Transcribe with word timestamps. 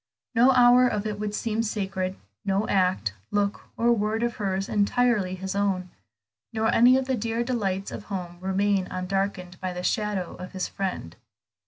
No 0.33 0.49
hour 0.53 0.87
of 0.87 1.05
it 1.05 1.19
would 1.19 1.35
seem 1.35 1.61
sacred, 1.61 2.15
no 2.43 2.67
act, 2.67 3.13
look, 3.29 3.69
or 3.77 3.93
word 3.93 4.23
of 4.23 4.37
hers 4.37 4.67
entirely 4.67 5.35
his 5.35 5.53
own, 5.55 5.91
nor 6.51 6.73
any 6.73 6.97
of 6.97 7.05
the 7.05 7.15
dear 7.15 7.43
delights 7.43 7.91
of 7.91 8.05
home 8.05 8.39
remain 8.39 8.87
undarkened 8.89 9.59
by 9.61 9.73
the 9.73 9.83
shadow 9.83 10.33
of 10.37 10.53
his 10.53 10.67
friend. 10.67 11.17